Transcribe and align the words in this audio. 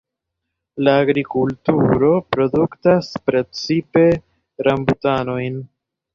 La 0.85 0.95
agrikulturo 1.01 2.09
produktas 2.37 3.11
precipe 3.29 4.05
rambutanojn. 4.71 5.63